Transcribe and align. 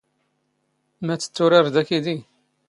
ⵎⴰ 1.05 1.15
ⵜⴻⵜⵜⵓⵔⴰⵔⴷ 1.21 1.67
ⴰⴽⵉⴷⵉ? 1.81 2.17